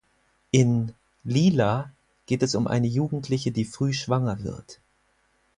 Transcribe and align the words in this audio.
In 0.49 0.95
"Lila" 1.23 1.91
geht 2.25 2.41
es 2.41 2.55
um 2.55 2.65
eine 2.65 2.87
Jugendliche, 2.87 3.51
die 3.51 3.65
früh 3.65 3.93
schwanger 3.93 4.43
wird. 4.43 4.81